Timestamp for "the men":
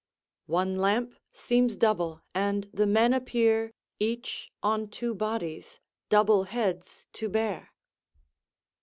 2.73-3.13